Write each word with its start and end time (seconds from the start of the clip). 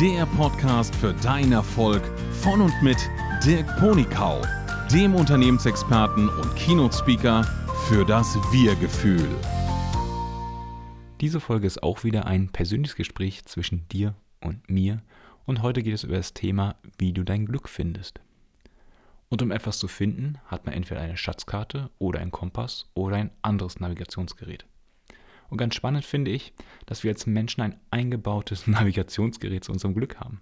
der 0.00 0.26
Podcast 0.26 0.92
für 0.96 1.12
deinen 1.12 1.52
Erfolg 1.52 2.02
von 2.42 2.60
und 2.60 2.82
mit 2.82 2.98
Dirk 3.44 3.78
Ponikau, 3.78 4.42
dem 4.92 5.14
Unternehmensexperten 5.14 6.28
und 6.28 6.56
Keynote-Speaker 6.56 7.44
für 7.86 8.04
das 8.04 8.34
Wir-Gefühl. 8.50 9.28
Diese 11.20 11.38
Folge 11.38 11.68
ist 11.68 11.84
auch 11.84 12.02
wieder 12.02 12.26
ein 12.26 12.48
persönliches 12.48 12.96
Gespräch 12.96 13.44
zwischen 13.44 13.86
dir 13.88 14.16
und 14.40 14.68
mir 14.68 15.00
und 15.46 15.62
heute 15.62 15.80
geht 15.84 15.94
es 15.94 16.02
über 16.02 16.16
das 16.16 16.34
Thema, 16.34 16.74
wie 16.98 17.12
du 17.12 17.22
dein 17.22 17.46
Glück 17.46 17.68
findest. 17.68 18.18
Und 19.28 19.42
um 19.42 19.52
etwas 19.52 19.78
zu 19.78 19.86
finden, 19.86 20.38
hat 20.46 20.66
man 20.66 20.74
entweder 20.74 21.02
eine 21.02 21.16
Schatzkarte 21.16 21.90
oder 22.00 22.18
einen 22.18 22.32
Kompass 22.32 22.90
oder 22.94 23.14
ein 23.16 23.30
anderes 23.42 23.78
Navigationsgerät. 23.78 24.66
Und 25.48 25.58
ganz 25.58 25.74
spannend 25.74 26.04
finde 26.04 26.30
ich, 26.30 26.52
dass 26.86 27.04
wir 27.04 27.12
als 27.12 27.26
Menschen 27.26 27.60
ein 27.62 27.80
eingebautes 27.90 28.66
Navigationsgerät 28.66 29.64
zu 29.64 29.72
unserem 29.72 29.94
Glück 29.94 30.20
haben. 30.20 30.40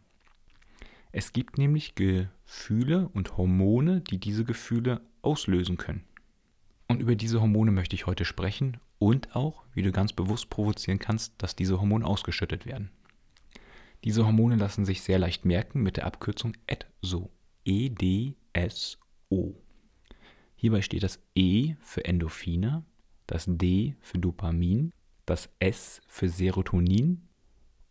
Es 1.13 1.33
gibt 1.33 1.59
nämlich 1.59 1.95
Gefühle 1.95 3.09
und 3.13 3.37
Hormone, 3.37 4.01
die 4.01 4.19
diese 4.19 4.45
Gefühle 4.45 5.03
auslösen 5.21 5.77
können. 5.77 6.05
Und 6.89 7.01
über 7.01 7.15
diese 7.15 7.41
Hormone 7.41 7.71
möchte 7.71 7.95
ich 7.95 8.07
heute 8.07 8.25
sprechen 8.25 8.79
und 8.99 9.37
auch, 9.37 9.65
wie 9.75 9.83
du 9.83 9.93
ganz 9.93 10.13
bewusst 10.13 10.49
provozieren 10.49 10.99
kannst, 10.99 11.35
dass 11.39 11.57
diese 11.57 11.81
Hormone 11.81 12.07
ausgeschüttet 12.07 12.67
werden. 12.67 12.91
Diese 14.05 14.25
Hormone 14.27 14.57
lassen 14.57 14.85
sich 14.85 15.03
sehr 15.03 15.19
leicht 15.19 15.45
merken 15.45 15.83
mit 15.83 15.97
der 15.97 16.07
Abkürzung 16.07 16.55
EDSO. 16.67 17.31
E-D-S-O. 17.65 19.55
Hierbei 20.57 20.83
steht 20.83 21.03
das 21.03 21.21
E 21.35 21.75
für 21.81 22.05
Endorphine, 22.05 22.85
das 23.33 23.47
D 23.49 23.97
für 24.03 24.19
Dopamin, 24.19 24.93
das 25.25 25.49
S 25.59 26.03
für 26.07 26.29
Serotonin 26.29 27.23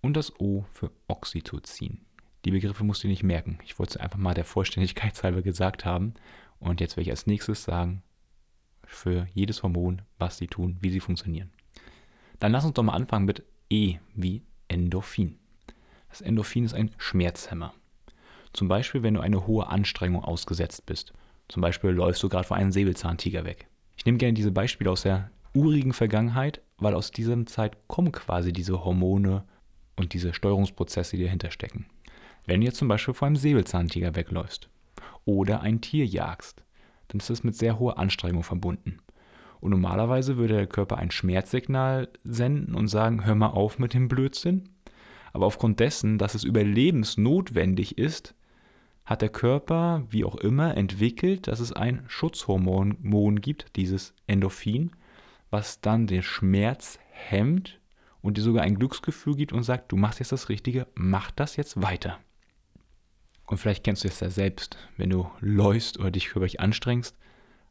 und 0.01 0.15
das 0.15 0.39
O 0.39 0.65
für 0.71 0.91
Oxytocin. 1.07 2.05
Die 2.45 2.51
Begriffe 2.51 2.83
musst 2.83 3.03
du 3.03 3.07
nicht 3.07 3.23
merken. 3.23 3.57
Ich 3.65 3.79
wollte 3.79 3.91
es 3.91 3.97
einfach 3.97 4.19
mal 4.19 4.35
der 4.35 4.45
Vollständigkeit 4.45 5.21
halber 5.23 5.41
gesagt 5.41 5.83
haben. 5.83 6.13
Und 6.59 6.79
jetzt 6.79 6.95
werde 6.95 7.03
ich 7.03 7.09
als 7.09 7.25
nächstes 7.25 7.63
sagen, 7.63 8.03
für 8.85 9.27
jedes 9.33 9.63
Hormon, 9.63 10.03
was 10.19 10.37
sie 10.37 10.45
tun, 10.45 10.77
wie 10.79 10.91
sie 10.91 10.99
funktionieren. 10.99 11.49
Dann 12.37 12.51
lass 12.51 12.65
uns 12.65 12.75
doch 12.75 12.83
mal 12.83 12.93
anfangen 12.93 13.25
mit 13.25 13.43
E 13.67 13.97
wie 14.13 14.43
Endorphin. 14.67 15.39
Das 16.09 16.21
Endorphin 16.21 16.65
ist 16.65 16.75
ein 16.75 16.91
Schmerzhemmer. 16.97 17.73
Zum 18.53 18.67
Beispiel, 18.67 19.01
wenn 19.01 19.15
du 19.15 19.21
eine 19.21 19.47
hohe 19.47 19.67
Anstrengung 19.67 20.23
ausgesetzt 20.23 20.85
bist. 20.85 21.13
Zum 21.47 21.63
Beispiel 21.63 21.89
läufst 21.89 22.21
du 22.21 22.29
gerade 22.29 22.47
vor 22.47 22.57
einem 22.57 22.71
Säbelzahntiger 22.71 23.43
weg. 23.43 23.70
Ich 24.01 24.05
nehme 24.05 24.17
gerne 24.17 24.33
diese 24.33 24.51
Beispiele 24.51 24.89
aus 24.89 25.03
der 25.03 25.29
urigen 25.53 25.93
Vergangenheit, 25.93 26.63
weil 26.79 26.95
aus 26.95 27.11
dieser 27.11 27.45
Zeit 27.45 27.87
kommen 27.87 28.11
quasi 28.11 28.51
diese 28.51 28.83
Hormone 28.83 29.43
und 29.95 30.13
diese 30.13 30.33
Steuerungsprozesse, 30.33 31.17
die 31.17 31.25
dahinter 31.25 31.51
stecken. 31.51 31.85
Wenn 32.47 32.63
jetzt 32.63 32.77
zum 32.77 32.87
Beispiel 32.87 33.13
vor 33.13 33.27
einem 33.27 33.35
Säbelzahntiger 33.35 34.15
wegläufst 34.15 34.69
oder 35.23 35.61
ein 35.61 35.81
Tier 35.81 36.03
jagst, 36.03 36.63
dann 37.09 37.19
ist 37.19 37.29
das 37.29 37.43
mit 37.43 37.55
sehr 37.55 37.77
hoher 37.77 37.99
Anstrengung 37.99 38.41
verbunden. 38.41 38.97
Und 39.59 39.69
normalerweise 39.69 40.35
würde 40.37 40.55
der 40.55 40.65
Körper 40.65 40.97
ein 40.97 41.11
Schmerzsignal 41.11 42.09
senden 42.23 42.73
und 42.73 42.87
sagen, 42.87 43.23
hör 43.23 43.35
mal 43.35 43.49
auf 43.49 43.77
mit 43.77 43.93
dem 43.93 44.07
Blödsinn. 44.07 44.67
Aber 45.31 45.45
aufgrund 45.45 45.79
dessen, 45.79 46.17
dass 46.17 46.33
es 46.33 46.43
überlebensnotwendig 46.43 47.99
ist, 47.99 48.33
hat 49.05 49.21
der 49.21 49.29
Körper, 49.29 50.03
wie 50.09 50.23
auch 50.23 50.35
immer, 50.35 50.77
entwickelt, 50.77 51.47
dass 51.47 51.59
es 51.59 51.73
ein 51.73 52.03
Schutzhormon 52.07 53.41
gibt, 53.41 53.75
dieses 53.75 54.13
Endorphin, 54.27 54.91
was 55.49 55.81
dann 55.81 56.07
den 56.07 56.23
Schmerz 56.23 56.99
hemmt 57.11 57.79
und 58.21 58.37
dir 58.37 58.41
sogar 58.41 58.63
ein 58.63 58.75
Glücksgefühl 58.75 59.35
gibt 59.35 59.53
und 59.53 59.63
sagt, 59.63 59.91
du 59.91 59.97
machst 59.97 60.19
jetzt 60.19 60.31
das 60.31 60.49
Richtige, 60.49 60.87
mach 60.95 61.31
das 61.31 61.55
jetzt 61.55 61.81
weiter. 61.81 62.19
Und 63.47 63.57
vielleicht 63.57 63.83
kennst 63.83 64.03
du 64.03 64.07
es 64.07 64.21
ja 64.21 64.29
selbst, 64.29 64.77
wenn 64.95 65.09
du 65.09 65.29
läufst 65.41 65.99
oder 65.99 66.11
dich 66.11 66.27
körperlich 66.27 66.61
anstrengst. 66.61 67.17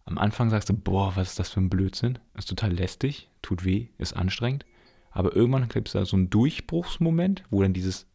Am 0.04 0.18
Anfang 0.18 0.50
sagst 0.50 0.68
du, 0.68 0.74
boah, 0.74 1.16
was 1.16 1.30
ist 1.30 1.38
das 1.38 1.50
für 1.50 1.60
ein 1.60 1.70
Blödsinn? 1.70 2.18
Ist 2.36 2.48
total 2.48 2.72
lästig, 2.72 3.30
tut 3.40 3.64
weh, 3.64 3.88
ist 3.96 4.14
anstrengend. 4.14 4.66
Aber 5.10 5.34
irgendwann 5.34 5.68
gibt 5.68 5.88
es 5.88 5.92
da 5.92 6.04
so 6.04 6.16
einen 6.16 6.28
Durchbruchsmoment, 6.28 7.44
wo 7.50 7.62
dann 7.62 7.72
dieses 7.72 8.06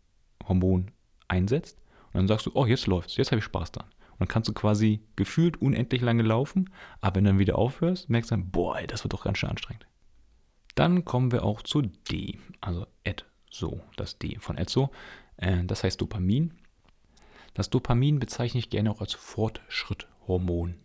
Hormon 0.48 0.92
einsetzt. 1.28 1.80
Und 2.16 2.20
dann 2.20 2.28
sagst 2.30 2.46
du, 2.46 2.52
oh, 2.54 2.66
jetzt 2.66 2.88
läuft's, 2.88 3.18
jetzt 3.18 3.32
habe 3.32 3.40
ich 3.40 3.44
Spaß 3.44 3.74
dran. 3.74 3.88
Und 4.12 4.22
dann 4.22 4.28
kannst 4.30 4.48
du 4.48 4.54
quasi 4.54 5.02
gefühlt 5.18 5.62
unendlich 5.62 6.02
lange 6.02 6.24
laufen, 6.24 6.70
aber 7.02 7.18
wenn 7.18 7.26
du 7.26 7.32
dann 7.32 7.40
wieder 7.40 7.58
aufhörst, 7.58 8.10
merkst 8.10 8.32
du 8.32 8.36
dann, 8.36 8.52
boah, 8.52 8.82
das 8.88 9.04
wird 9.04 9.12
doch 9.12 9.26
ganz 9.26 9.38
schön 9.38 9.50
anstrengend. 9.50 9.86
Dann 10.76 11.04
kommen 11.04 11.34
wir 11.34 11.44
auch 11.44 11.62
zu 11.62 11.82
D, 11.82 12.40
also 12.62 12.88
EDSO, 13.04 13.82
das 13.98 14.18
D 14.18 14.38
von 14.40 14.58
EDSO, 14.58 14.92
äh, 15.36 15.66
das 15.66 15.84
heißt 15.84 16.00
Dopamin. 16.00 16.54
Das 17.54 17.70
Dopamin 17.70 18.20
bezeichne 18.20 18.60
ich 18.60 18.70
gerne 18.70 18.92
auch 18.92 19.02
als 19.02 19.14
Fortschritthormon. 19.14 20.76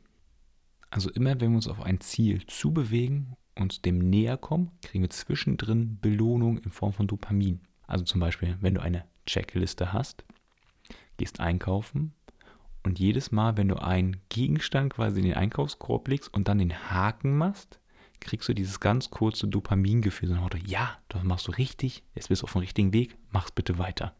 Also 0.90 1.10
immer, 1.10 1.40
wenn 1.40 1.52
wir 1.52 1.56
uns 1.56 1.68
auf 1.68 1.80
ein 1.80 2.00
Ziel 2.00 2.44
zubewegen, 2.48 3.36
uns 3.54 3.82
dem 3.82 3.98
näher 3.98 4.36
kommen, 4.36 4.72
kriegen 4.82 5.02
wir 5.02 5.10
zwischendrin 5.10 6.00
Belohnung 6.00 6.58
in 6.58 6.72
Form 6.72 6.92
von 6.92 7.06
Dopamin. 7.06 7.60
Also 7.86 8.04
zum 8.04 8.18
Beispiel, 8.18 8.56
wenn 8.60 8.74
du 8.74 8.80
eine 8.80 9.04
Checkliste 9.26 9.92
hast, 9.92 10.24
gehst 11.20 11.38
einkaufen 11.38 12.14
und 12.82 12.98
jedes 12.98 13.30
Mal, 13.30 13.56
wenn 13.58 13.68
du 13.68 13.76
einen 13.76 14.16
Gegenstand 14.30 14.94
quasi 14.94 15.20
in 15.20 15.26
den 15.26 15.34
Einkaufskorb 15.34 16.08
legst 16.08 16.32
und 16.32 16.48
dann 16.48 16.58
den 16.58 16.90
Haken 16.90 17.36
machst, 17.36 17.78
kriegst 18.20 18.48
du 18.48 18.54
dieses 18.54 18.80
ganz 18.80 19.10
kurze 19.10 19.46
Dopamingefühl. 19.46 20.30
So 20.30 20.34
Motto, 20.34 20.58
ja, 20.64 20.98
das 21.08 21.22
machst 21.22 21.46
du 21.46 21.52
richtig, 21.52 22.02
jetzt 22.14 22.30
bist 22.30 22.42
du 22.42 22.44
auf 22.46 22.52
dem 22.52 22.60
richtigen 22.60 22.92
Weg, 22.94 23.16
mach's 23.30 23.52
bitte 23.52 23.78
weiter. 23.78 24.14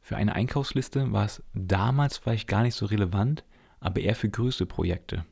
Für 0.00 0.16
eine 0.16 0.36
Einkaufsliste 0.36 1.12
war 1.12 1.24
es 1.24 1.42
damals 1.54 2.18
vielleicht 2.18 2.46
gar 2.46 2.62
nicht 2.62 2.76
so 2.76 2.86
relevant, 2.86 3.44
aber 3.80 4.00
eher 4.00 4.14
für 4.14 4.28
größere 4.28 4.66
Projekte. 4.66 5.24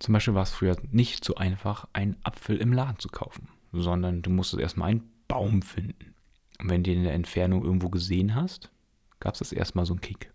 Zum 0.00 0.12
Beispiel 0.12 0.34
war 0.34 0.42
es 0.42 0.50
früher 0.50 0.76
nicht 0.90 1.24
so 1.24 1.36
einfach, 1.36 1.86
einen 1.92 2.16
Apfel 2.24 2.56
im 2.56 2.72
Laden 2.72 2.98
zu 2.98 3.08
kaufen, 3.08 3.48
sondern 3.70 4.22
du 4.22 4.30
musstest 4.30 4.60
erstmal 4.60 4.90
einen 4.90 5.08
Baum 5.28 5.62
finden. 5.62 6.16
Und 6.58 6.68
wenn 6.68 6.82
du 6.82 6.90
den 6.90 6.98
in 6.98 7.04
der 7.04 7.14
Entfernung 7.14 7.64
irgendwo 7.64 7.88
gesehen 7.88 8.34
hast, 8.34 8.72
gab 9.22 9.34
es 9.34 9.38
das 9.38 9.52
erstmal 9.52 9.86
so 9.86 9.94
einen 9.94 10.00
Kick. 10.00 10.32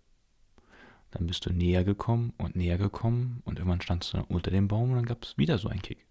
Dann 1.10 1.26
bist 1.26 1.44
du 1.46 1.52
näher 1.52 1.84
gekommen 1.84 2.32
und 2.38 2.56
näher 2.56 2.78
gekommen 2.78 3.42
und 3.44 3.58
irgendwann 3.58 3.80
standst 3.80 4.14
du 4.14 4.24
unter 4.28 4.50
dem 4.50 4.66
Baum 4.66 4.90
und 4.90 4.96
dann 4.96 5.06
gab 5.06 5.22
es 5.22 5.36
wieder 5.36 5.58
so 5.58 5.68
einen 5.68 5.82
Kick. 5.82 6.06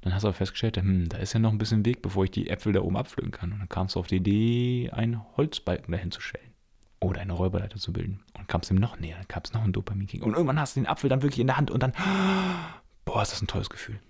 Dann 0.00 0.14
hast 0.14 0.22
du 0.22 0.28
aber 0.28 0.36
festgestellt, 0.36 0.76
hm, 0.76 1.08
da 1.08 1.18
ist 1.18 1.34
ja 1.34 1.40
noch 1.40 1.52
ein 1.52 1.58
bisschen 1.58 1.84
Weg, 1.84 2.02
bevor 2.02 2.24
ich 2.24 2.30
die 2.30 2.48
Äpfel 2.48 2.72
da 2.72 2.80
oben 2.80 2.96
abpflücken 2.96 3.32
kann. 3.32 3.52
Und 3.52 3.58
dann 3.60 3.68
kamst 3.68 3.94
du 3.94 4.00
auf 4.00 4.06
die 4.06 4.16
Idee, 4.16 4.90
einen 4.92 5.20
Holzbalken 5.36 5.92
dahin 5.92 6.10
zu 6.10 6.20
stellen. 6.20 6.52
Oder 7.00 7.20
eine 7.20 7.32
Räuberleiter 7.32 7.78
zu 7.78 7.92
bilden. 7.92 8.22
Und 8.36 8.48
kamst 8.48 8.70
ihm 8.70 8.76
noch 8.76 8.98
näher, 8.98 9.16
dann 9.16 9.28
gab 9.28 9.44
es 9.44 9.52
noch 9.52 9.62
einen 9.62 9.72
Dopamin-Kick. 9.72 10.22
Und 10.22 10.32
irgendwann 10.32 10.58
hast 10.58 10.76
du 10.76 10.80
den 10.80 10.86
Apfel 10.86 11.10
dann 11.10 11.22
wirklich 11.22 11.40
in 11.40 11.46
der 11.46 11.56
Hand 11.58 11.70
und 11.70 11.82
dann, 11.82 11.92
boah, 13.04 13.22
ist 13.22 13.32
das 13.32 13.42
ein 13.42 13.46
tolles 13.46 13.70
Gefühl. 13.70 14.00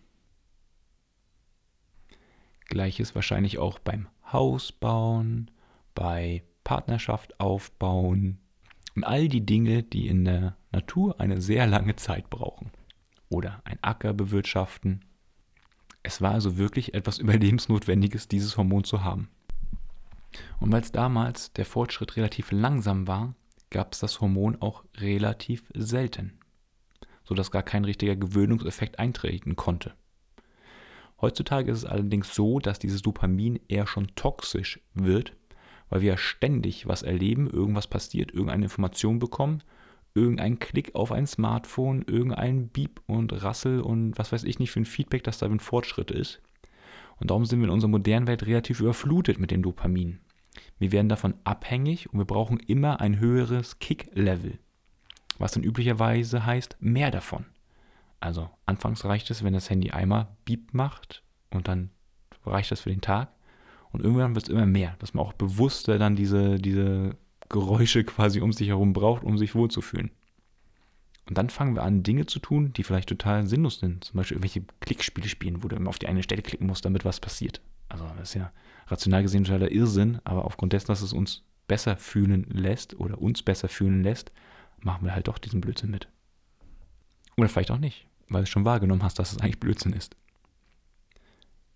Gleiches 2.67 3.15
wahrscheinlich 3.17 3.59
auch 3.59 3.81
beim 3.81 4.09
Hausbauen, 4.33 5.51
bei 5.95 6.45
Partnerschaft 6.71 7.41
aufbauen, 7.41 8.39
und 8.95 9.03
all 9.03 9.27
die 9.27 9.45
Dinge, 9.45 9.83
die 9.83 10.07
in 10.07 10.25
der 10.25 10.57
Natur 10.71 11.21
eine 11.21 11.41
sehr 11.41 11.67
lange 11.67 11.97
Zeit 11.97 12.31
brauchen. 12.31 12.71
Oder 13.29 13.61
ein 13.65 13.81
Acker 13.83 14.13
bewirtschaften. 14.13 15.05
Es 16.05 16.21
war 16.23 16.31
also 16.31 16.59
wirklich 16.59 16.95
etwas 16.95 17.19
Überlebensnotwendiges, 17.19 18.29
dieses 18.29 18.57
Hormon 18.57 18.85
zu 18.85 19.03
haben. 19.03 19.31
Und 20.61 20.71
weil 20.71 20.83
es 20.83 20.93
damals 20.93 21.53
der 21.55 21.67
Fortschritt 21.67 22.17
relativ 22.17 22.53
langsam 22.53 23.09
war, 23.09 23.35
gab 23.71 23.93
es 23.93 23.99
das 23.99 24.21
Hormon 24.21 24.57
auch 24.63 24.85
relativ 24.97 25.65
selten, 25.75 26.39
sodass 27.25 27.51
gar 27.51 27.65
kein 27.65 27.85
richtiger 27.85 28.15
Gewöhnungseffekt 28.15 29.01
eintreten 29.01 29.57
konnte. 29.57 29.95
Heutzutage 31.21 31.73
ist 31.73 31.79
es 31.79 31.85
allerdings 31.85 32.33
so, 32.33 32.61
dass 32.61 32.79
dieses 32.79 33.03
Dopamin 33.03 33.59
eher 33.67 33.89
schon 33.89 34.15
toxisch 34.15 34.79
wird, 34.95 35.35
weil 35.91 36.01
wir 36.01 36.17
ständig 36.17 36.89
was 36.89 37.03
erleben, 37.03 37.51
irgendwas 37.51 37.89
passiert, 37.89 38.33
irgendeine 38.33 38.65
Information 38.65 39.19
bekommen, 39.19 39.63
irgendein 40.15 40.59
Klick 40.59 40.95
auf 40.95 41.13
ein 41.13 41.27
Smartphone, 41.27 42.03
irgendein 42.07 42.69
Beep 42.69 43.01
und 43.07 43.43
Rassel 43.43 43.81
und 43.81 44.17
was 44.17 44.33
weiß 44.33 44.45
ich 44.45 44.59
nicht 44.59 44.71
für 44.71 44.81
ein 44.81 44.87
Feedback, 44.87 45.25
das 45.25 45.39
da 45.39 45.47
ein 45.47 45.61
Fortschritt 45.61 46.11
ist. 46.11 46.41
Und 47.19 47.31
darum 47.31 47.45
sind 47.45 47.61
wir 47.61 47.67
in 47.67 47.75
unserer 47.75 47.91
modernen 47.91 48.27
Welt 48.27 48.47
relativ 48.47 48.81
überflutet 48.81 49.39
mit 49.39 49.51
dem 49.51 49.63
Dopamin. 49.63 50.21
Wir 50.79 50.93
werden 50.93 51.09
davon 51.09 51.35
abhängig 51.45 52.11
und 52.13 52.19
wir 52.19 52.25
brauchen 52.25 52.59
immer 52.59 53.01
ein 53.01 53.19
höheres 53.19 53.79
Kick-Level, 53.79 54.59
was 55.39 55.53
dann 55.53 55.63
üblicherweise 55.63 56.47
heißt 56.47 56.77
mehr 56.81 57.11
davon. 57.11 57.45
Also 58.21 58.51
anfangs 58.67 59.05
reicht 59.05 59.31
es, 59.31 59.45
wenn 59.45 59.53
das 59.53 59.71
Handy 59.71 59.91
einmal 59.91 60.29
Beep 60.45 60.73
macht 60.73 61.23
und 61.51 61.69
dann 61.69 61.91
reicht 62.45 62.71
das 62.71 62.81
für 62.81 62.91
den 62.91 63.01
Tag. 63.01 63.33
Und 63.93 64.03
irgendwann 64.03 64.35
wird 64.35 64.45
es 64.45 64.51
immer 64.51 64.67
mehr, 64.67 64.97
dass 64.99 65.15
man 65.15 65.25
auch 65.25 65.33
bewusster 65.33 65.99
dann 65.99 66.17
diese, 66.17 66.59
diese 66.59 67.17
Geräusche 67.49 68.05
quasi 68.05 68.41
um 68.41 68.53
sich 68.53 68.69
herum 68.69 68.93
braucht, 68.93 69.25
um 69.25 69.37
sich 69.37 69.55
wohlzufühlen. 69.55 70.11
Und 71.29 71.39
dann 71.39 71.51
fangen 71.51 71.75
wir 71.77 71.83
an, 71.83 72.03
Dinge 72.03 72.27
zu 72.27 72.39
tun, 72.41 72.73
die 72.73 72.83
vielleicht 72.83 73.09
total 73.09 73.47
sinnlos 73.47 73.79
sind. 73.79 74.05
Zum 74.05 74.17
Beispiel 74.17 74.37
irgendwelche 74.37 74.65
Klickspiele 74.81 75.29
spielen, 75.29 75.63
wo 75.63 75.69
du 75.69 75.77
immer 75.77 75.89
auf 75.89 75.99
die 75.99 76.09
eine 76.09 76.23
Stelle 76.23 76.43
klicken 76.43 76.67
musst, 76.67 76.85
damit 76.85 77.05
was 77.05 77.21
passiert. 77.21 77.61
Also 77.89 78.05
das 78.19 78.31
ist 78.31 78.35
ja 78.35 78.53
rational 78.89 79.23
gesehen 79.23 79.45
totaler 79.45 79.71
Irrsinn, 79.71 80.21
aber 80.25 80.45
aufgrund 80.45 80.73
dessen, 80.73 80.89
dass 80.89 81.03
es 81.03 81.13
uns 81.13 81.45
besser 81.69 81.97
fühlen 81.97 82.47
lässt 82.51 82.99
oder 82.99 83.21
uns 83.21 83.43
besser 83.43 83.69
fühlen 83.69 84.03
lässt, 84.03 84.33
machen 84.81 85.05
wir 85.05 85.15
halt 85.15 85.29
doch 85.29 85.39
diesen 85.39 85.61
Blödsinn 85.61 85.91
mit. 85.91 86.09
Oder 87.37 87.49
vielleicht 87.49 87.71
auch 87.71 87.79
nicht, 87.79 88.07
weil 88.29 88.43
du 88.43 88.47
schon 88.47 88.65
wahrgenommen 88.65 89.03
hast, 89.03 89.19
dass 89.19 89.33
es 89.33 89.39
eigentlich 89.39 89.61
Blödsinn 89.61 89.93
ist. 89.93 90.17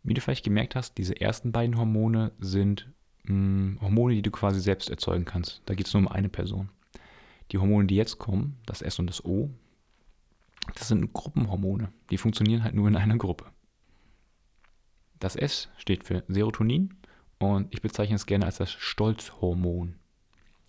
Wie 0.04 0.14
du 0.14 0.20
vielleicht 0.20 0.44
gemerkt 0.44 0.76
hast, 0.76 0.98
diese 0.98 1.18
ersten 1.18 1.50
beiden 1.50 1.78
Hormone 1.78 2.32
sind 2.38 2.88
mh, 3.24 3.30
hm, 3.30 3.78
Hormone, 3.80 4.14
die 4.14 4.22
du 4.22 4.30
quasi 4.30 4.60
selbst 4.60 4.90
erzeugen 4.90 5.24
kannst. 5.24 5.62
Da 5.66 5.74
geht 5.74 5.86
es 5.86 5.94
nur 5.94 6.02
um 6.02 6.08
eine 6.08 6.28
Person. 6.28 6.68
Die 7.50 7.58
Hormone, 7.58 7.86
die 7.86 7.96
jetzt 7.96 8.18
kommen, 8.18 8.58
das 8.66 8.82
S 8.82 8.98
und 8.98 9.08
das 9.08 9.24
O, 9.24 9.50
das 10.74 10.88
sind 10.88 11.12
Gruppenhormone. 11.12 11.92
Die 12.10 12.18
funktionieren 12.18 12.62
halt 12.62 12.74
nur 12.74 12.86
in 12.86 12.96
einer 12.96 13.16
Gruppe. 13.16 13.46
Das 15.20 15.36
S 15.36 15.70
steht 15.78 16.04
für 16.04 16.22
Serotonin 16.28 16.94
und 17.38 17.72
ich 17.72 17.80
bezeichne 17.80 18.16
es 18.16 18.26
gerne 18.26 18.44
als 18.44 18.58
das 18.58 18.72
Stolzhormon. 18.72 19.96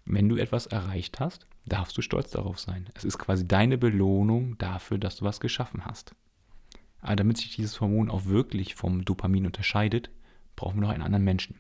Wenn 0.06 0.30
du 0.30 0.38
etwas 0.38 0.68
erreicht 0.68 1.20
hast, 1.20 1.48
darfst 1.66 1.98
du 1.98 2.02
stolz 2.02 2.30
darauf 2.30 2.60
sein. 2.60 2.88
Es 2.94 3.04
ist 3.04 3.18
quasi 3.18 3.48
deine 3.48 3.78
Belohnung 3.78 4.58
dafür, 4.60 4.98
dass 4.98 5.18
du 5.18 5.26
was 5.26 5.40
geschaffen 5.40 5.86
hast. 5.86 6.16
Aber 7.06 7.18
damit 7.18 7.38
sich 7.38 7.56
dieses 7.56 7.80
Hormon 7.82 8.10
auch 8.10 8.26
wirklich 8.26 8.74
vom 8.74 9.06
Dopamin 9.06 9.46
unterscheidet, 9.46 10.10
brauchen 10.56 10.78
wir 10.78 10.88
noch 10.88 10.90
einen 10.90 11.04
anderen 11.04 11.24
Menschen. 11.24 11.56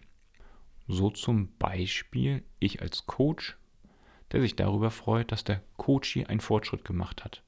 So 0.87 1.11
zum 1.11 1.55
Beispiel 1.59 2.43
ich 2.57 2.81
als 2.81 3.05
Coach, 3.05 3.55
der 4.31 4.41
sich 4.41 4.55
darüber 4.55 4.89
freut, 4.89 5.31
dass 5.31 5.43
der 5.43 5.61
Coachie 5.77 6.25
einen 6.25 6.39
Fortschritt 6.39 6.83
gemacht 6.83 7.23
hat. 7.23 7.43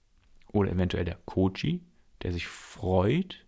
Oder 0.45 0.73
eventuell 0.73 1.05
der 1.05 1.17
Coachie, 1.25 1.81
der 2.21 2.33
sich 2.33 2.45
freut, 2.45 3.47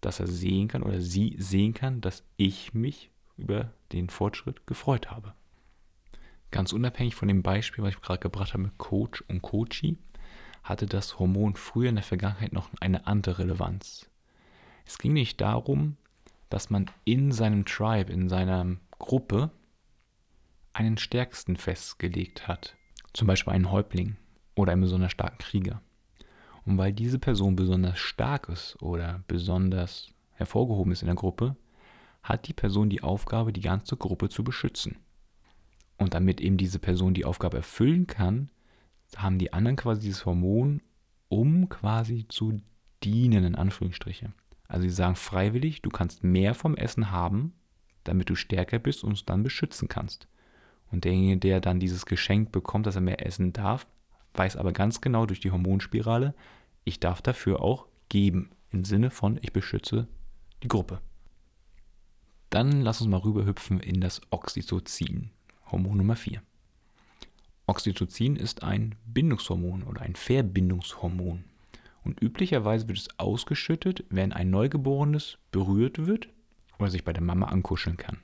dass 0.00 0.18
er 0.18 0.26
sehen 0.26 0.66
kann 0.66 0.82
oder 0.82 1.00
sie 1.00 1.36
sehen 1.38 1.72
kann, 1.72 2.00
dass 2.00 2.24
ich 2.36 2.74
mich 2.74 3.12
über 3.36 3.74
den 3.92 4.10
Fortschritt 4.10 4.66
gefreut 4.66 5.12
habe. 5.12 5.34
Ganz 6.50 6.72
unabhängig 6.72 7.14
von 7.14 7.28
dem 7.28 7.44
Beispiel, 7.44 7.84
was 7.84 7.94
ich 7.94 8.00
gerade 8.00 8.18
gebracht 8.18 8.54
habe 8.54 8.64
mit 8.64 8.76
Coach 8.76 9.22
und 9.28 9.40
Coachie, 9.40 9.98
hatte 10.68 10.86
das 10.86 11.18
Hormon 11.18 11.54
früher 11.54 11.88
in 11.88 11.94
der 11.94 12.04
Vergangenheit 12.04 12.52
noch 12.52 12.68
eine 12.80 13.06
andere 13.06 13.38
Relevanz. 13.38 14.10
Es 14.84 14.98
ging 14.98 15.12
nicht 15.12 15.40
darum, 15.40 15.96
dass 16.50 16.70
man 16.70 16.86
in 17.04 17.32
seinem 17.32 17.64
Tribe, 17.64 18.12
in 18.12 18.28
seiner 18.28 18.76
Gruppe 18.98 19.50
einen 20.72 20.98
Stärksten 20.98 21.56
festgelegt 21.56 22.48
hat. 22.48 22.76
Zum 23.12 23.26
Beispiel 23.26 23.52
einen 23.52 23.70
Häuptling 23.70 24.16
oder 24.54 24.72
einen 24.72 24.82
besonders 24.82 25.12
starken 25.12 25.38
Krieger. 25.38 25.80
Und 26.64 26.78
weil 26.78 26.92
diese 26.92 27.18
Person 27.18 27.56
besonders 27.56 27.98
stark 27.98 28.48
ist 28.48 28.80
oder 28.82 29.22
besonders 29.28 30.08
hervorgehoben 30.32 30.92
ist 30.92 31.02
in 31.02 31.06
der 31.06 31.14
Gruppe, 31.14 31.56
hat 32.22 32.48
die 32.48 32.52
Person 32.52 32.90
die 32.90 33.02
Aufgabe, 33.02 33.52
die 33.52 33.60
ganze 33.60 33.96
Gruppe 33.96 34.28
zu 34.28 34.42
beschützen. 34.42 34.96
Und 35.96 36.12
damit 36.14 36.40
eben 36.40 36.56
diese 36.56 36.80
Person 36.80 37.14
die 37.14 37.24
Aufgabe 37.24 37.56
erfüllen 37.56 38.06
kann, 38.06 38.50
haben 39.16 39.38
die 39.38 39.52
anderen 39.52 39.76
quasi 39.76 40.02
dieses 40.02 40.26
Hormon, 40.26 40.82
um 41.28 41.68
quasi 41.68 42.26
zu 42.28 42.60
dienen, 43.02 43.44
in 43.44 43.54
Anführungsstriche. 43.54 44.32
Also 44.68 44.82
sie 44.82 44.94
sagen 44.94 45.16
freiwillig, 45.16 45.82
du 45.82 45.90
kannst 45.90 46.24
mehr 46.24 46.54
vom 46.54 46.76
Essen 46.76 47.10
haben, 47.10 47.54
damit 48.04 48.30
du 48.30 48.34
stärker 48.34 48.78
bist 48.78 49.04
und 49.04 49.12
es 49.12 49.24
dann 49.24 49.42
beschützen 49.42 49.88
kannst. 49.88 50.28
Und 50.90 51.04
derjenige, 51.04 51.38
der 51.38 51.60
dann 51.60 51.80
dieses 51.80 52.06
Geschenk 52.06 52.52
bekommt, 52.52 52.86
dass 52.86 52.94
er 52.94 53.00
mehr 53.00 53.24
essen 53.24 53.52
darf, 53.52 53.86
weiß 54.34 54.56
aber 54.56 54.72
ganz 54.72 55.00
genau 55.00 55.26
durch 55.26 55.40
die 55.40 55.50
Hormonspirale, 55.50 56.34
ich 56.84 57.00
darf 57.00 57.22
dafür 57.22 57.60
auch 57.60 57.86
geben. 58.08 58.50
Im 58.70 58.84
Sinne 58.84 59.10
von, 59.10 59.38
ich 59.42 59.52
beschütze 59.52 60.06
die 60.62 60.68
Gruppe. 60.68 61.00
Dann 62.50 62.80
lass 62.82 63.00
uns 63.00 63.10
mal 63.10 63.18
rüberhüpfen 63.18 63.80
in 63.80 64.00
das 64.00 64.20
Oxytocin, 64.30 65.30
Hormon 65.70 65.96
Nummer 65.96 66.16
4. 66.16 66.42
Oxytocin 67.66 68.36
ist 68.36 68.62
ein 68.62 68.94
Bindungshormon 69.06 69.82
oder 69.82 70.02
ein 70.02 70.14
Verbindungshormon. 70.14 71.44
Und 72.04 72.22
üblicherweise 72.22 72.86
wird 72.86 72.98
es 72.98 73.18
ausgeschüttet, 73.18 74.04
wenn 74.08 74.32
ein 74.32 74.50
Neugeborenes 74.50 75.38
berührt 75.50 76.06
wird 76.06 76.28
oder 76.78 76.90
sich 76.90 77.04
bei 77.04 77.12
der 77.12 77.24
Mama 77.24 77.46
ankuscheln 77.46 77.96
kann. 77.96 78.18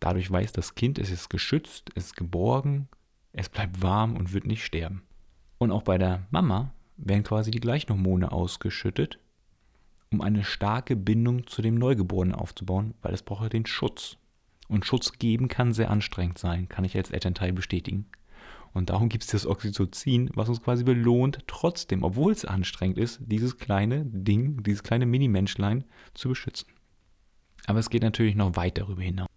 Dadurch 0.00 0.30
weiß 0.30 0.52
das 0.52 0.74
Kind, 0.74 0.98
es 0.98 1.10
ist 1.10 1.30
geschützt, 1.30 1.90
es 1.94 2.06
ist 2.06 2.16
geborgen, 2.16 2.88
es 3.32 3.48
bleibt 3.48 3.82
warm 3.82 4.16
und 4.16 4.32
wird 4.32 4.46
nicht 4.46 4.64
sterben. 4.64 5.02
Und 5.58 5.70
auch 5.70 5.82
bei 5.82 5.98
der 5.98 6.26
Mama 6.30 6.72
werden 6.96 7.22
quasi 7.22 7.52
die 7.52 7.60
gleichen 7.60 7.90
Hormone 7.90 8.32
ausgeschüttet, 8.32 9.20
um 10.10 10.20
eine 10.20 10.42
starke 10.42 10.96
Bindung 10.96 11.46
zu 11.46 11.62
dem 11.62 11.76
Neugeborenen 11.76 12.34
aufzubauen, 12.34 12.94
weil 13.02 13.14
es 13.14 13.22
braucht 13.22 13.44
ja 13.44 13.48
den 13.48 13.66
Schutz. 13.66 14.16
Und 14.68 14.84
Schutz 14.84 15.12
geben 15.12 15.46
kann 15.46 15.72
sehr 15.72 15.90
anstrengend 15.90 16.38
sein, 16.38 16.68
kann 16.68 16.84
ich 16.84 16.96
als 16.96 17.10
Elternteil 17.10 17.52
bestätigen. 17.52 18.06
Und 18.76 18.90
darum 18.90 19.08
gibt 19.08 19.24
es 19.24 19.30
das 19.30 19.46
Oxytocin, 19.46 20.28
was 20.34 20.50
uns 20.50 20.60
quasi 20.60 20.84
belohnt, 20.84 21.38
trotzdem, 21.46 22.02
obwohl 22.02 22.30
es 22.30 22.44
anstrengend 22.44 22.98
ist, 22.98 23.18
dieses 23.24 23.56
kleine 23.56 24.04
Ding, 24.04 24.62
dieses 24.64 24.82
kleine 24.82 25.06
Mini-Menschlein 25.06 25.84
zu 26.12 26.28
beschützen. 26.28 26.68
Aber 27.64 27.78
es 27.78 27.88
geht 27.88 28.02
natürlich 28.02 28.34
noch 28.34 28.54
weit 28.54 28.76
darüber 28.76 29.00
hinaus. 29.00 29.28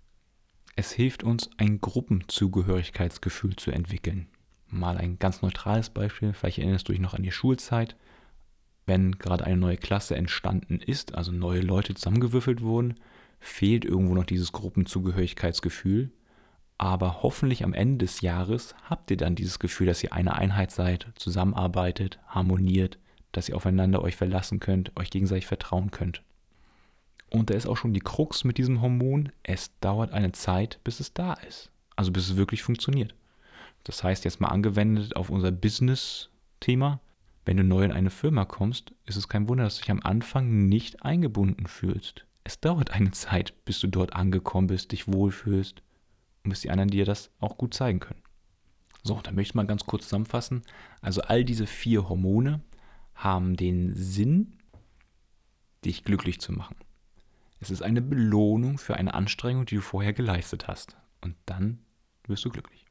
Es 0.76 0.92
hilft 0.92 1.24
uns, 1.24 1.50
ein 1.56 1.80
Gruppenzugehörigkeitsgefühl 1.80 3.56
zu 3.56 3.72
entwickeln. 3.72 4.28
Mal 4.68 4.98
ein 4.98 5.20
ganz 5.20 5.42
neutrales 5.42 5.90
Beispiel, 5.90 6.34
vielleicht 6.34 6.58
erinnerst 6.58 6.90
du 6.90 6.92
dich 6.92 7.02
noch 7.02 7.14
an 7.14 7.24
die 7.24 7.32
Schulzeit, 7.32 7.96
wenn 8.88 9.14
gerade 9.20 9.46
eine 9.46 9.56
neue 9.56 9.78
Klasse 9.78 10.18
entstanden 10.18 10.82
ist, 10.82 11.16
also 11.16 11.32
neue 11.32 11.62
Leute 11.62 11.94
zusammengewürfelt 11.94 12.60
wurden, 12.60 12.96
fehlt 13.40 13.86
irgendwo 13.86 14.16
noch 14.16 14.26
dieses 14.26 14.52
Gruppenzugehörigkeitsgefühl. 14.52 16.12
Aber 16.80 17.22
hoffentlich 17.24 17.66
am 17.66 17.74
Ende 17.74 18.06
des 18.06 18.22
Jahres 18.22 18.74
habt 18.90 19.12
ihr 19.12 19.18
dann 19.18 19.36
dieses 19.36 19.60
Gefühl, 19.60 19.88
dass 19.88 20.02
ihr 20.02 20.14
eine 20.14 20.36
Einheit 20.36 20.72
seid, 20.72 21.08
zusammenarbeitet, 21.16 22.20
harmoniert, 22.26 22.98
dass 23.34 23.50
ihr 23.50 23.58
aufeinander 23.58 24.02
euch 24.02 24.16
verlassen 24.16 24.62
könnt, 24.62 24.98
euch 24.98 25.10
gegenseitig 25.10 25.46
vertrauen 25.46 25.92
könnt. 25.92 26.24
Und 27.30 27.50
da 27.50 27.54
ist 27.54 27.68
auch 27.68 27.76
schon 27.76 27.94
die 27.94 28.00
Krux 28.00 28.46
mit 28.46 28.58
diesem 28.58 28.82
Hormon, 28.82 29.34
es 29.44 29.78
dauert 29.82 30.14
eine 30.14 30.32
Zeit, 30.32 30.80
bis 30.86 31.02
es 31.02 31.14
da 31.14 31.34
ist. 31.34 31.70
Also 31.98 32.14
bis 32.14 32.30
es 32.30 32.38
wirklich 32.38 32.64
funktioniert. 32.64 33.14
Das 33.84 34.02
heißt, 34.02 34.24
jetzt 34.24 34.40
mal 34.40 34.48
angewendet 34.48 35.18
auf 35.18 35.30
unser 35.30 35.52
Business-Thema, 35.52 37.02
wenn 37.44 37.58
du 37.58 37.64
neu 37.66 37.84
in 37.84 37.92
eine 37.92 38.10
Firma 38.10 38.46
kommst, 38.46 38.94
ist 39.06 39.18
es 39.18 39.28
kein 39.28 39.50
Wunder, 39.50 39.66
dass 39.66 39.76
du 39.76 39.82
dich 39.82 39.92
am 39.92 40.02
Anfang 40.02 40.70
nicht 40.70 41.04
eingebunden 41.04 41.68
fühlst. 41.68 42.26
Es 42.46 42.62
dauert 42.62 42.92
eine 42.92 43.12
Zeit, 43.12 43.54
bis 43.66 43.82
du 43.82 43.88
dort 43.88 44.14
angekommen 44.14 44.68
bist, 44.68 44.94
dich 44.94 45.12
wohlfühlst 45.12 45.84
bis 46.44 46.62
die 46.62 46.70
anderen 46.70 46.90
dir 46.90 47.06
das 47.06 47.32
auch 47.40 47.58
gut 47.58 47.74
zeigen 47.74 48.00
können. 48.00 48.22
So, 49.04 49.20
dann 49.22 49.36
möchte 49.36 49.52
ich 49.52 49.56
mal 49.56 49.68
ganz 49.68 49.86
kurz 49.86 50.04
zusammenfassen. 50.04 50.64
Also 51.02 51.22
all 51.22 51.44
diese 51.44 51.68
vier 51.68 52.10
Hormone 52.10 52.62
haben 53.16 53.56
den 53.56 53.94
Sinn, 53.96 54.58
dich 55.86 56.04
glücklich 56.04 56.40
zu 56.40 56.52
machen. 56.52 56.76
Es 57.60 57.70
ist 57.72 57.82
eine 57.82 58.02
Belohnung 58.02 58.78
für 58.78 58.96
eine 58.96 59.14
Anstrengung, 59.14 59.66
die 59.66 59.76
du 59.76 59.82
vorher 59.82 60.14
geleistet 60.14 60.68
hast. 60.68 60.98
Und 61.22 61.36
dann 61.46 61.80
wirst 62.28 62.46
du 62.46 62.50
glücklich. 62.50 62.86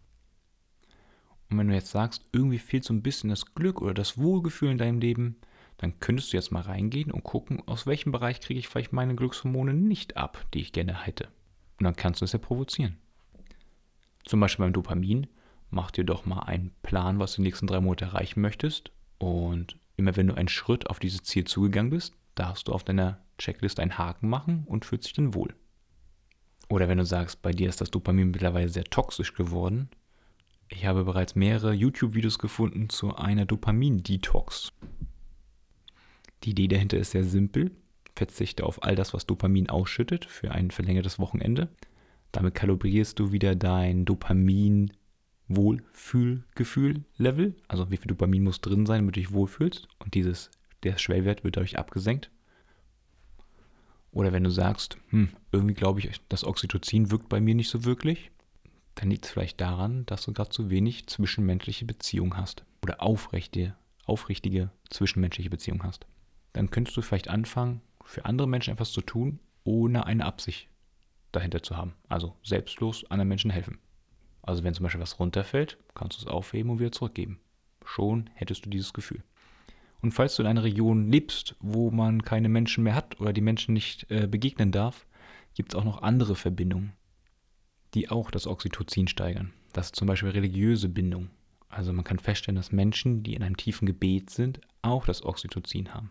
Und 1.50 1.56
wenn 1.56 1.68
du 1.68 1.74
jetzt 1.74 1.90
sagst, 1.90 2.24
irgendwie 2.32 2.58
fehlt 2.58 2.84
so 2.84 2.92
ein 2.92 3.02
bisschen 3.02 3.30
das 3.30 3.54
Glück 3.54 3.80
oder 3.80 3.94
das 3.94 4.18
Wohlgefühl 4.18 4.70
in 4.70 4.78
deinem 4.78 5.00
Leben, 5.00 5.36
dann 5.78 5.98
könntest 6.00 6.32
du 6.32 6.36
jetzt 6.36 6.50
mal 6.50 6.60
reingehen 6.60 7.10
und 7.10 7.22
gucken, 7.22 7.62
aus 7.66 7.86
welchem 7.86 8.12
Bereich 8.12 8.40
kriege 8.40 8.60
ich 8.60 8.68
vielleicht 8.68 8.92
meine 8.92 9.14
Glückshormone 9.14 9.72
nicht 9.72 10.16
ab, 10.16 10.44
die 10.52 10.60
ich 10.60 10.72
gerne 10.72 11.06
hätte. 11.06 11.28
Und 11.78 11.84
dann 11.84 11.96
kannst 11.96 12.20
du 12.20 12.24
es 12.24 12.32
ja 12.32 12.38
provozieren. 12.38 12.98
Zum 14.28 14.40
Beispiel 14.40 14.66
beim 14.66 14.74
Dopamin, 14.74 15.26
mach 15.70 15.90
dir 15.90 16.04
doch 16.04 16.26
mal 16.26 16.40
einen 16.40 16.70
Plan, 16.82 17.18
was 17.18 17.32
du 17.32 17.36
den 17.40 17.44
nächsten 17.44 17.66
drei 17.66 17.80
Monate 17.80 18.04
erreichen 18.04 18.42
möchtest. 18.42 18.92
Und 19.16 19.78
immer 19.96 20.16
wenn 20.16 20.26
du 20.26 20.34
einen 20.34 20.48
Schritt 20.48 20.90
auf 20.90 20.98
dieses 20.98 21.22
Ziel 21.22 21.44
zugegangen 21.44 21.88
bist, 21.88 22.14
darfst 22.34 22.68
du 22.68 22.72
auf 22.72 22.84
deiner 22.84 23.20
Checkliste 23.38 23.80
einen 23.80 23.96
Haken 23.96 24.28
machen 24.28 24.64
und 24.66 24.84
fühlst 24.84 25.06
dich 25.06 25.14
dann 25.14 25.32
wohl. 25.32 25.54
Oder 26.68 26.88
wenn 26.90 26.98
du 26.98 27.06
sagst, 27.06 27.40
bei 27.40 27.52
dir 27.52 27.70
ist 27.70 27.80
das 27.80 27.90
Dopamin 27.90 28.30
mittlerweile 28.30 28.68
sehr 28.68 28.84
toxisch 28.84 29.32
geworden, 29.32 29.88
ich 30.68 30.84
habe 30.84 31.04
bereits 31.04 31.34
mehrere 31.34 31.72
YouTube-Videos 31.72 32.38
gefunden 32.38 32.90
zu 32.90 33.16
einer 33.16 33.46
Dopamin-Detox. 33.46 34.74
Die 36.44 36.50
Idee 36.50 36.68
dahinter 36.68 36.98
ist 36.98 37.12
sehr 37.12 37.24
simpel. 37.24 37.70
Verzichte 38.14 38.64
auf 38.64 38.82
all 38.82 38.94
das, 38.94 39.14
was 39.14 39.24
Dopamin 39.24 39.70
ausschüttet, 39.70 40.26
für 40.26 40.52
ein 40.52 40.70
verlängertes 40.70 41.18
Wochenende. 41.18 41.70
Damit 42.32 42.54
kalibrierst 42.54 43.18
du 43.18 43.32
wieder 43.32 43.54
dein 43.54 44.04
Dopamin 44.04 44.92
Wohlfühlgefühl-Level, 45.48 47.56
also 47.68 47.90
wie 47.90 47.96
viel 47.96 48.08
Dopamin 48.08 48.44
muss 48.44 48.60
drin 48.60 48.84
sein, 48.86 49.00
damit 49.00 49.16
du 49.16 49.20
dich 49.20 49.32
wohlfühlst 49.32 49.88
und 49.98 50.14
dieses, 50.14 50.50
der 50.82 50.98
Schwellwert 50.98 51.42
wird 51.42 51.56
dadurch 51.56 51.78
abgesenkt. 51.78 52.30
Oder 54.12 54.32
wenn 54.32 54.44
du 54.44 54.50
sagst, 54.50 54.98
hm, 55.08 55.30
irgendwie 55.52 55.74
glaube 55.74 56.00
ich, 56.00 56.20
das 56.28 56.44
Oxytocin 56.44 57.10
wirkt 57.10 57.28
bei 57.28 57.40
mir 57.40 57.54
nicht 57.54 57.70
so 57.70 57.84
wirklich, 57.84 58.30
dann 58.94 59.10
liegt 59.10 59.26
es 59.26 59.30
vielleicht 59.30 59.60
daran, 59.60 60.06
dass 60.06 60.24
du 60.24 60.32
gerade 60.32 60.50
zu 60.50 60.70
wenig 60.70 61.06
zwischenmenschliche 61.06 61.84
Beziehung 61.84 62.36
hast 62.36 62.64
oder 62.82 63.02
aufrechte, 63.02 63.76
aufrichtige 64.04 64.70
zwischenmenschliche 64.90 65.50
Beziehung 65.50 65.84
hast. 65.84 66.06
Dann 66.52 66.70
könntest 66.70 66.96
du 66.96 67.02
vielleicht 67.02 67.28
anfangen, 67.28 67.80
für 68.04 68.24
andere 68.24 68.48
Menschen 68.48 68.72
etwas 68.72 68.92
zu 68.92 69.02
tun, 69.02 69.38
ohne 69.64 70.06
eine 70.06 70.24
Absicht 70.24 70.68
dahinter 71.38 71.62
zu 71.62 71.76
haben. 71.76 71.94
Also 72.08 72.36
selbstlos 72.42 73.04
anderen 73.10 73.28
Menschen 73.28 73.50
helfen. 73.50 73.78
Also 74.42 74.64
wenn 74.64 74.74
zum 74.74 74.84
Beispiel 74.84 75.00
was 75.00 75.18
runterfällt, 75.18 75.78
kannst 75.94 76.18
du 76.18 76.22
es 76.22 76.26
aufheben 76.26 76.70
und 76.70 76.80
wieder 76.80 76.92
zurückgeben. 76.92 77.40
Schon 77.84 78.30
hättest 78.34 78.64
du 78.64 78.70
dieses 78.70 78.92
Gefühl. 78.92 79.22
Und 80.00 80.12
falls 80.12 80.36
du 80.36 80.42
in 80.42 80.48
einer 80.48 80.62
Region 80.62 81.10
lebst, 81.10 81.56
wo 81.60 81.90
man 81.90 82.22
keine 82.22 82.48
Menschen 82.48 82.84
mehr 82.84 82.94
hat 82.94 83.20
oder 83.20 83.32
die 83.32 83.40
Menschen 83.40 83.74
nicht 83.74 84.10
äh, 84.10 84.26
begegnen 84.26 84.70
darf, 84.70 85.06
gibt 85.54 85.72
es 85.72 85.78
auch 85.78 85.84
noch 85.84 86.02
andere 86.02 86.36
Verbindungen, 86.36 86.92
die 87.94 88.10
auch 88.10 88.30
das 88.30 88.46
Oxytocin 88.46 89.08
steigern. 89.08 89.52
Das 89.72 89.86
ist 89.86 89.96
zum 89.96 90.06
Beispiel 90.06 90.30
religiöse 90.30 90.88
Bindung. 90.88 91.30
Also 91.68 91.92
man 91.92 92.04
kann 92.04 92.18
feststellen, 92.18 92.56
dass 92.56 92.72
Menschen, 92.72 93.22
die 93.22 93.34
in 93.34 93.42
einem 93.42 93.56
tiefen 93.56 93.86
Gebet 93.86 94.30
sind, 94.30 94.60
auch 94.82 95.04
das 95.04 95.24
Oxytocin 95.24 95.92
haben. 95.92 96.10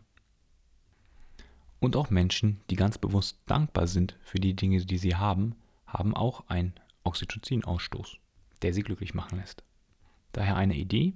Und 1.79 1.95
auch 1.95 2.09
Menschen, 2.09 2.61
die 2.69 2.75
ganz 2.75 2.97
bewusst 2.97 3.39
dankbar 3.45 3.87
sind 3.87 4.17
für 4.23 4.39
die 4.39 4.55
Dinge, 4.55 4.83
die 4.85 4.97
sie 4.97 5.15
haben, 5.15 5.55
haben 5.85 6.15
auch 6.15 6.47
einen 6.49 6.73
Oxytocin-Ausstoß, 7.03 8.17
der 8.61 8.73
sie 8.73 8.81
glücklich 8.81 9.13
machen 9.13 9.39
lässt. 9.39 9.63
Daher 10.33 10.55
eine 10.55 10.75
Idee, 10.75 11.13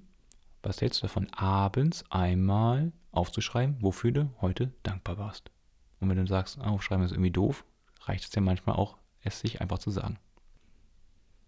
was 0.64 0.82
hältst 0.82 1.02
du 1.02 1.08
davon, 1.08 1.30
abends 1.34 2.04
einmal 2.12 2.92
aufzuschreiben, 3.12 3.78
wofür 3.82 4.12
du 4.12 4.30
heute 4.40 4.72
dankbar 4.84 5.18
warst? 5.18 5.52
Und 6.00 6.10
wenn 6.10 6.18
du 6.18 6.28
sagst, 6.28 6.60
aufschreiben 6.60 7.06
ist 7.06 7.12
irgendwie 7.12 7.32
doof, 7.32 7.66
reicht 8.02 8.26
es 8.26 8.36
ja 8.36 8.42
manchmal 8.42 8.76
auch, 8.76 8.98
es 9.24 9.40
sich 9.40 9.62
einfach 9.62 9.80
zu 9.80 9.92
sagen. 9.92 10.18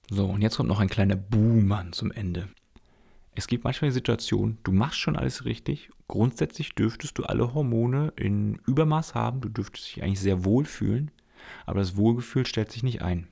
So, 0.10 0.28
und 0.28 0.42
jetzt 0.42 0.58
kommt 0.58 0.70
noch 0.70 0.80
ein 0.80 0.90
kleiner 0.90 1.16
Buhmann 1.16 1.94
zum 1.94 2.12
Ende. 2.12 2.50
Es 3.36 3.48
gibt 3.48 3.64
manchmal 3.64 3.90
die 3.90 3.96
Situation, 3.96 4.60
du 4.64 4.72
machst 4.72 5.00
schon 5.00 5.16
alles 5.16 5.46
richtig. 5.46 5.90
Grundsätzlich 6.14 6.76
dürftest 6.76 7.18
du 7.18 7.24
alle 7.24 7.56
Hormone 7.56 8.14
in 8.18 8.60
Übermaß 8.68 9.16
haben. 9.16 9.42
Du 9.42 9.50
dürftest 9.50 9.88
dich 9.88 10.04
eigentlich 10.04 10.20
sehr 10.20 10.46
wohl 10.46 10.64
fühlen. 10.64 11.10
Aber 11.66 11.80
das 11.80 11.98
Wohlgefühl 11.98 12.46
stellt 12.46 12.72
sich 12.72 12.84
nicht 12.84 13.02
ein. 13.02 13.30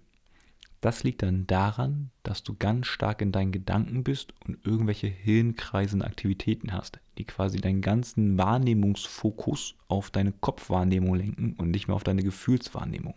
Das 0.80 1.04
liegt 1.04 1.22
dann 1.22 1.46
daran, 1.46 2.10
dass 2.24 2.42
du 2.42 2.56
ganz 2.56 2.88
stark 2.88 3.22
in 3.22 3.32
deinen 3.32 3.52
Gedanken 3.52 4.04
bist 4.04 4.34
und 4.48 4.66
irgendwelche 4.66 5.06
hirnkreisende 5.06 6.08
Aktivitäten 6.08 6.74
hast, 6.74 7.00
die 7.20 7.26
quasi 7.26 7.60
deinen 7.60 7.82
ganzen 7.82 8.36
Wahrnehmungsfokus 8.40 9.76
auf 9.88 10.10
deine 10.10 10.32
Kopfwahrnehmung 10.32 11.14
lenken 11.14 11.54
und 11.60 11.70
nicht 11.70 11.88
mehr 11.88 11.96
auf 11.96 12.04
deine 12.04 12.24
Gefühlswahrnehmung. 12.24 13.14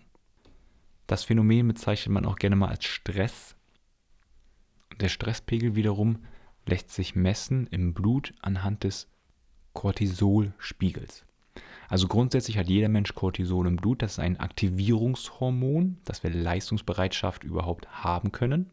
Das 1.06 1.24
Phänomen 1.24 1.68
bezeichnet 1.68 2.12
man 2.12 2.26
auch 2.26 2.36
gerne 2.36 2.56
mal 2.56 2.68
als 2.68 2.84
Stress. 2.84 3.56
Der 5.00 5.08
Stresspegel 5.08 5.74
wiederum 5.74 6.18
lässt 6.66 6.90
sich 6.90 7.14
messen 7.14 7.66
im 7.68 7.94
Blut 7.94 8.34
anhand 8.42 8.84
des 8.84 9.08
Cortisolspiegels. 9.74 11.24
Also 11.88 12.08
grundsätzlich 12.08 12.56
hat 12.56 12.68
jeder 12.68 12.88
Mensch 12.88 13.14
Cortisol 13.14 13.66
im 13.66 13.76
Blut. 13.76 14.02
Das 14.02 14.12
ist 14.12 14.18
ein 14.18 14.40
Aktivierungshormon, 14.40 15.98
das 16.04 16.22
wir 16.22 16.30
Leistungsbereitschaft 16.30 17.44
überhaupt 17.44 17.88
haben 18.02 18.32
können. 18.32 18.70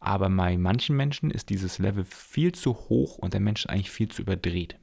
Aber 0.00 0.28
bei 0.30 0.56
manchen 0.56 0.96
Menschen 0.96 1.30
ist 1.30 1.50
dieses 1.50 1.78
Level 1.78 2.04
viel 2.04 2.52
zu 2.52 2.74
hoch 2.74 3.18
und 3.18 3.34
der 3.34 3.40
Mensch 3.40 3.64
ist 3.64 3.70
eigentlich 3.70 3.90
viel 3.90 4.08
zu 4.08 4.22
überdreht. 4.22 4.76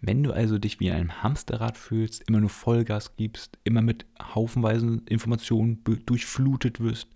Wenn 0.00 0.24
du 0.24 0.32
also 0.32 0.58
dich 0.58 0.80
wie 0.80 0.88
in 0.88 0.94
einem 0.94 1.22
Hamsterrad 1.22 1.78
fühlst, 1.78 2.24
immer 2.28 2.40
nur 2.40 2.50
Vollgas 2.50 3.16
gibst, 3.16 3.56
immer 3.62 3.82
mit 3.82 4.04
haufenweisen 4.20 5.06
Informationen 5.06 5.82
durchflutet 5.84 6.80
wirst, 6.80 7.06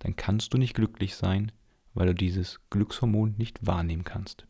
dann 0.00 0.16
kannst 0.16 0.52
du 0.52 0.58
nicht 0.58 0.74
glücklich 0.74 1.16
sein, 1.16 1.50
weil 1.94 2.08
du 2.08 2.14
dieses 2.14 2.60
Glückshormon 2.68 3.34
nicht 3.38 3.66
wahrnehmen 3.66 4.04
kannst. 4.04 4.46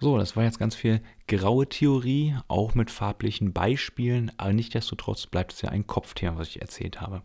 So, 0.00 0.16
das 0.16 0.36
war 0.36 0.44
jetzt 0.44 0.60
ganz 0.60 0.76
viel 0.76 1.00
graue 1.26 1.68
Theorie, 1.68 2.36
auch 2.46 2.76
mit 2.76 2.88
farblichen 2.88 3.52
Beispielen, 3.52 4.30
aber 4.36 4.52
nichtsdestotrotz 4.52 5.26
bleibt 5.26 5.52
es 5.52 5.62
ja 5.62 5.70
ein 5.70 5.88
Kopfthema, 5.88 6.38
was 6.38 6.48
ich 6.48 6.60
erzählt 6.60 7.00
habe. 7.00 7.22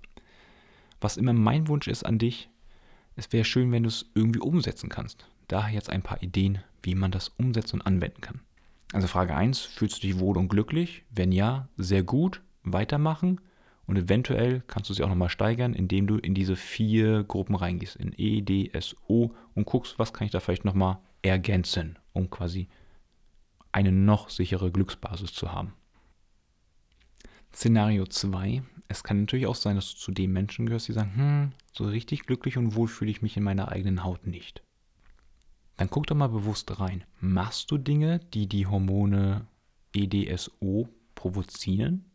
Was 0.99 1.17
immer 1.17 1.33
mein 1.33 1.67
Wunsch 1.67 1.87
ist 1.87 2.03
an 2.03 2.17
dich, 2.17 2.49
es 3.15 3.31
wäre 3.31 3.45
schön, 3.45 3.71
wenn 3.71 3.83
du 3.83 3.89
es 3.89 4.09
irgendwie 4.15 4.39
umsetzen 4.39 4.89
kannst. 4.89 5.27
Daher 5.47 5.75
jetzt 5.75 5.91
ein 5.91 6.01
paar 6.01 6.23
Ideen, 6.23 6.63
wie 6.81 6.95
man 6.95 7.11
das 7.11 7.29
umsetzen 7.29 7.79
und 7.79 7.85
anwenden 7.85 8.21
kann. 8.21 8.39
Also 8.91 9.07
Frage 9.07 9.35
1, 9.35 9.59
fühlst 9.59 9.97
du 9.97 10.07
dich 10.07 10.19
wohl 10.19 10.35
und 10.35 10.49
glücklich? 10.49 11.03
Wenn 11.11 11.31
ja, 11.31 11.67
sehr 11.77 12.01
gut, 12.01 12.41
weitermachen. 12.63 13.39
Und 13.85 13.97
eventuell 13.97 14.63
kannst 14.65 14.89
du 14.89 14.95
sie 14.95 15.03
auch 15.03 15.09
nochmal 15.09 15.29
steigern, 15.29 15.73
indem 15.73 16.07
du 16.07 16.17
in 16.17 16.33
diese 16.33 16.55
vier 16.55 17.23
Gruppen 17.23 17.53
reingehst, 17.53 17.97
in 17.97 18.13
E, 18.17 18.41
D, 18.41 18.71
S, 18.73 18.95
O 19.07 19.31
und 19.53 19.65
guckst, 19.65 19.99
was 19.99 20.13
kann 20.13 20.25
ich 20.25 20.31
da 20.31 20.39
vielleicht 20.39 20.65
nochmal 20.65 20.97
ergänzen, 21.23 21.97
um 22.13 22.29
quasi 22.29 22.69
eine 23.71 23.91
noch 23.91 24.29
sichere 24.29 24.71
Glücksbasis 24.71 25.33
zu 25.33 25.51
haben. 25.51 25.73
Szenario 27.53 28.05
2. 28.05 28.63
Es 28.87 29.03
kann 29.03 29.21
natürlich 29.21 29.47
auch 29.47 29.55
sein, 29.55 29.75
dass 29.75 29.91
du 29.91 29.97
zu 29.97 30.11
den 30.11 30.31
Menschen 30.31 30.65
gehörst, 30.65 30.87
die 30.87 30.93
sagen, 30.93 31.15
hm, 31.15 31.51
so 31.71 31.85
richtig 31.85 32.25
glücklich 32.25 32.57
und 32.57 32.75
wohl 32.75 32.87
fühle 32.87 33.11
ich 33.11 33.21
mich 33.21 33.37
in 33.37 33.43
meiner 33.43 33.69
eigenen 33.69 34.03
Haut 34.03 34.27
nicht. 34.27 34.63
Dann 35.77 35.89
guck 35.89 36.07
doch 36.07 36.15
mal 36.15 36.27
bewusst 36.27 36.79
rein. 36.79 37.03
Machst 37.19 37.71
du 37.71 37.77
Dinge, 37.77 38.19
die 38.19 38.47
die 38.47 38.67
Hormone 38.67 39.47
EDSO 39.93 40.89
provozieren? 41.15 42.05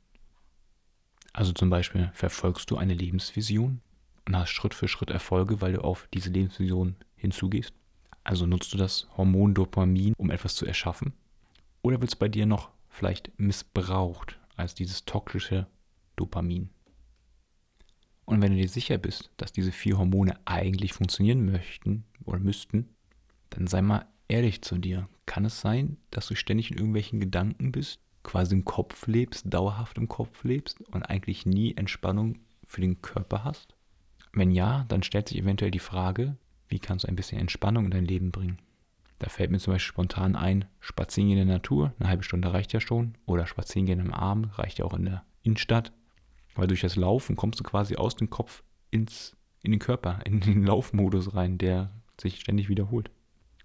Also 1.32 1.52
zum 1.52 1.70
Beispiel 1.70 2.10
verfolgst 2.14 2.70
du 2.70 2.76
eine 2.76 2.94
Lebensvision 2.94 3.80
und 4.26 4.36
hast 4.36 4.50
Schritt 4.50 4.74
für 4.74 4.88
Schritt 4.88 5.10
Erfolge, 5.10 5.60
weil 5.60 5.72
du 5.72 5.82
auf 5.82 6.08
diese 6.12 6.30
Lebensvision 6.30 6.96
hinzugehst. 7.16 7.72
Also 8.28 8.44
nutzt 8.44 8.75
du 8.75 8.76
das 8.76 9.08
Hormon 9.16 9.54
Dopamin, 9.54 10.12
um 10.18 10.30
etwas 10.30 10.54
zu 10.54 10.66
erschaffen? 10.66 11.14
Oder 11.80 11.99
wird 12.02 12.11
es 12.11 12.16
bei 12.16 12.28
dir 12.28 12.44
noch 12.44 12.68
vielleicht 12.90 13.32
missbraucht 13.38 14.38
als 14.54 14.75
dieses 14.75 15.06
toxische 15.06 15.66
Dopamin? 16.14 16.68
Und 18.26 18.42
wenn 18.42 18.52
du 18.52 18.58
dir 18.58 18.68
sicher 18.68 18.99
bist, 18.99 19.30
dass 19.38 19.50
diese 19.50 19.73
vier 19.73 19.97
Hormone 19.97 20.38
eigentlich 20.44 20.92
funktionieren 20.92 21.47
möchten 21.47 22.04
oder 22.26 22.38
müssten, 22.38 22.90
dann 23.49 23.66
sei 23.66 23.80
mal 23.80 24.04
ehrlich 24.28 24.61
zu 24.61 24.76
dir. 24.76 25.08
Kann 25.25 25.47
es 25.47 25.62
sein, 25.62 25.97
dass 26.11 26.26
du 26.26 26.35
ständig 26.35 26.70
in 26.70 26.76
irgendwelchen 26.76 27.20
Gedanken 27.20 27.73
bist, 27.73 27.99
quasi 28.25 28.54
im 28.54 28.66
Kopf 28.66 29.06
lebst, 29.06 29.47
dauerhaft 29.47 29.97
im 29.97 30.06
Kopf 30.06 30.44
lebst 30.44 30.82
und 30.90 31.02
eigentlich 31.02 31.47
nie 31.47 31.75
Entspannung 31.78 32.40
für 32.62 32.82
den 32.82 33.00
Körper 33.00 33.44
hast? 33.44 33.75
Wenn 34.35 34.50
ja, 34.50 34.85
dann 34.88 35.02
stellt 35.02 35.30
sich 35.30 35.38
eventuell 35.38 35.70
die 35.70 35.78
Frage, 35.78 36.37
wie 36.68 36.78
kannst 36.78 37.04
du 37.04 37.08
ein 37.08 37.16
bisschen 37.16 37.40
Entspannung 37.40 37.87
in 37.87 37.90
dein 37.90 38.04
Leben 38.04 38.30
bringen? 38.30 38.58
Da 39.18 39.28
fällt 39.28 39.50
mir 39.50 39.58
zum 39.58 39.72
Beispiel 39.72 39.88
spontan 39.88 40.37
ein, 40.37 40.66
spazieren 40.80 41.30
in 41.30 41.37
der 41.37 41.46
Natur, 41.46 41.92
eine 41.98 42.08
halbe 42.08 42.22
Stunde 42.22 42.52
reicht 42.52 42.72
ja 42.72 42.80
schon. 42.80 43.16
Oder 43.26 43.46
spazieren 43.46 43.87
gehen 43.87 44.00
am 44.00 44.12
Abend, 44.12 44.58
reicht 44.58 44.78
ja 44.78 44.84
auch 44.84 44.94
in 44.94 45.06
der 45.06 45.25
Innenstadt. 45.42 45.92
Weil 46.54 46.68
durch 46.68 46.82
das 46.82 46.96
Laufen 46.96 47.37
kommst 47.37 47.58
du 47.58 47.64
quasi 47.64 47.96
aus 47.96 48.14
dem 48.16 48.30
Kopf 48.30 48.62
ins, 48.90 49.37
in 49.62 49.72
den 49.72 49.80
Körper, 49.80 50.20
in 50.25 50.40
den 50.40 50.64
Laufmodus 50.64 51.34
rein, 51.34 51.58
der 51.58 51.90
sich 52.20 52.40
ständig 52.40 52.68
wiederholt. 52.68 53.10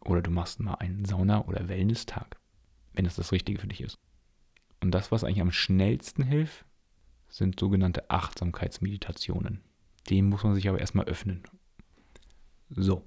Oder 0.01 0.22
du 0.22 0.31
machst 0.31 0.60
mal 0.60 0.75
einen 0.75 1.05
Sauna- 1.05 1.45
oder 1.45 1.67
Wellness-Tag, 1.67 2.38
wenn 2.93 3.05
das 3.05 3.15
das 3.15 3.31
Richtige 3.31 3.60
für 3.60 3.67
dich 3.67 3.81
ist. 3.81 3.95
Und 4.81 4.91
das, 4.91 5.12
was 5.12 5.24
eigentlich 5.24 5.41
am 5.41 5.51
schnellsten 5.51 6.24
hilft, 6.24 6.65
sind 7.29 7.60
sogenannte 7.60 8.10
Achtsamkeitsmeditationen. 8.10 9.62
Dem 10.10 10.29
muss 10.29 10.43
man 10.43 10.55
sich 10.55 10.67
aber 10.67 10.79
erstmal 10.79 11.05
öffnen. 11.05 11.43
So, 12.75 13.03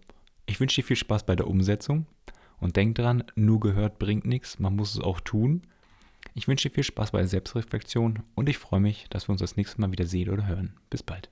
ich 0.47 0.61
wünsche 0.61 0.81
dir 0.81 0.87
viel 0.87 0.97
Spaß 0.97 1.27
bei 1.27 1.37
der 1.37 1.49
Umsetzung 1.49 2.07
und 2.59 2.77
denk 2.77 2.95
dran, 2.95 3.25
nur 3.35 3.61
gehört 3.61 3.99
bringt 3.99 4.25
nichts, 4.25 4.59
man 4.59 4.77
muss 4.77 4.95
es 4.95 5.01
auch 5.01 5.21
tun. 5.21 5.63
Ich 6.35 6.49
wünsche 6.49 6.69
dir 6.69 6.75
viel 6.75 6.85
Spaß 6.85 7.13
bei 7.13 7.19
der 7.19 7.29
Selbstreflexion 7.29 8.23
und 8.35 8.49
ich 8.49 8.59
freue 8.59 8.81
mich, 8.81 9.07
dass 9.11 9.29
wir 9.29 9.33
uns 9.33 9.41
das 9.41 9.57
nächste 9.57 9.81
Mal 9.81 9.93
wieder 9.93 10.07
sehen 10.07 10.31
oder 10.31 10.47
hören. 10.47 10.75
Bis 10.91 11.03
bald. 11.03 11.31